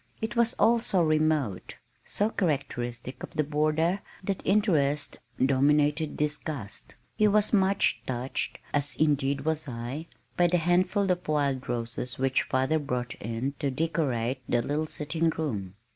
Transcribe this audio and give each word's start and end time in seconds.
It 0.19 0.35
was 0.35 0.55
all 0.55 0.79
so 0.79 1.03
remote, 1.03 1.77
so 2.03 2.31
characteristic 2.31 3.21
of 3.21 3.35
the 3.35 3.43
border 3.43 3.99
that 4.23 4.41
interest 4.43 5.19
dominated 5.37 6.17
disgust. 6.17 6.95
He 7.15 7.27
was 7.27 7.53
much 7.53 8.01
touched, 8.07 8.57
as 8.73 8.95
indeed 8.95 9.41
was 9.41 9.67
I, 9.67 10.07
by 10.35 10.47
the 10.47 10.57
handful 10.57 11.11
of 11.11 11.27
wild 11.27 11.69
roses 11.69 12.17
which 12.17 12.41
father 12.41 12.79
brought 12.79 13.13
in 13.21 13.53
to 13.59 13.69
decorate 13.69 14.41
the 14.49 14.63
little 14.63 14.87
sitting 14.87 15.29
room. 15.29 15.75